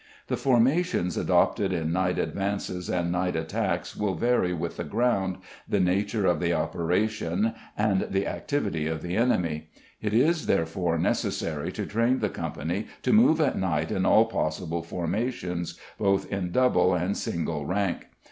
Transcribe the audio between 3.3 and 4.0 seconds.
attacks